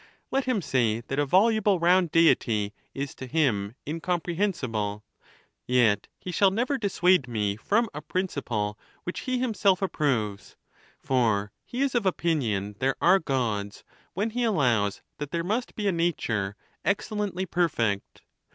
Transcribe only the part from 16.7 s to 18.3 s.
excellently perfect.